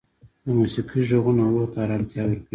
د 0.45 0.47
موسیقۍ 0.57 1.01
ږغونه 1.09 1.43
روح 1.53 1.67
ته 1.71 1.77
ارامتیا 1.85 2.21
ورکوي. 2.25 2.47